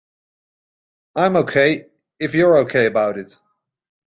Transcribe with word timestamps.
I'm 1.15 1.35
OK 1.35 1.85
if 2.19 2.33
you're 2.33 2.57
OK 2.57 2.87
about 2.87 3.19
it. 3.19 3.37